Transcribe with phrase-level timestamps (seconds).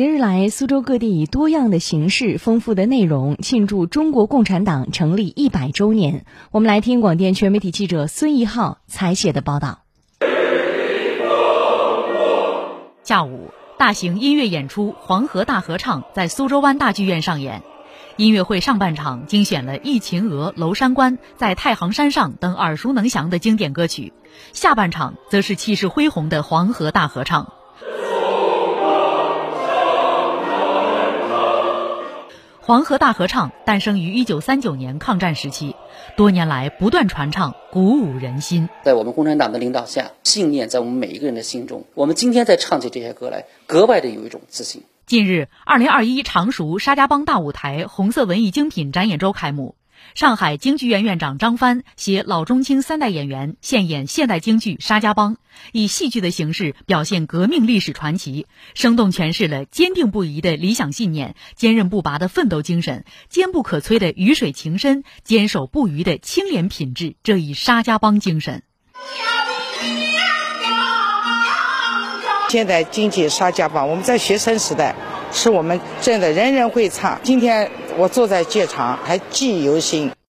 [0.00, 6.24] 连日来，苏州各地以多样的形式、丰富的内容庆祝中国共产党成立一百周年。
[6.50, 9.80] 我们来听广电全媒体记者孙一浩采写的报道。
[13.02, 17.62] 下午，大型音乐演出《黄河大合唱》在苏州湾大剧院上演。
[18.16, 24.14] 音乐会上半场精选了《忆秦娥》《娄山关》《在太行山上》等耳熟能详的经典歌曲，
[24.54, 27.44] 下半场则是气势恢宏的《黄河大合唱》。
[32.70, 35.74] 黄河大合唱诞生于一九三九年抗战时期，
[36.16, 38.68] 多年来不断传唱，鼓舞人心。
[38.84, 41.82] 在我们共产党的领导下，信念在我们每一个人的心中。
[41.94, 44.84] 我们今天在唱起这些歌来，格外的有一种自信。
[45.04, 49.74] 近日，二零二一常熟沙家浜大舞台红色文艺精品展演周开幕。
[50.14, 55.34] 上海京剧院院长张帆携老中青三代演员现演现代京剧《沙家浜》，
[55.72, 68.62] 以戏剧的形式表现革命历史传奇，生动诠释了坚定不移的理想信念、坚韧不拔的奋斗精神、坚不可摧的鱼水情深、坚守不渝的清廉品质这一沙家浜精神。
[72.48, 74.96] 现代京剧《沙家浜》，我们在学生时代，
[75.32, 77.20] 是我们真的人人会唱。
[77.22, 77.70] 今天。
[77.98, 80.10] 我坐在剧场还记忆犹新。